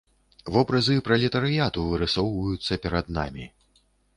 [0.53, 3.45] Вобразы пралетарыяту вырысоўваюцца перад намі.